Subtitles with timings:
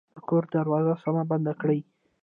[0.13, 1.79] د کور دروازه سمه بنده کړئ